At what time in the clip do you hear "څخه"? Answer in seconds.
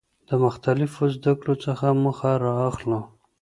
1.65-1.85